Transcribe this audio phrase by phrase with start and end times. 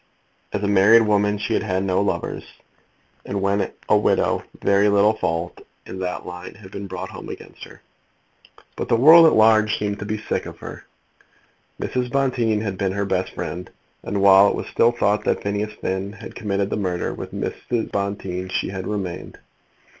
[0.51, 2.43] As a married woman she had had no lovers;
[3.23, 7.63] and, when a widow, very little fault in that line had been brought home against
[7.65, 7.83] her.
[8.75, 10.87] But the world at large seemed to be sick of her.
[11.79, 12.11] Mrs.
[12.11, 13.69] Bonteen had been her best friend,
[14.01, 17.91] and, while it was still thought that Phineas Finn had committed the murder, with Mrs.
[17.91, 19.37] Bonteen she had remained.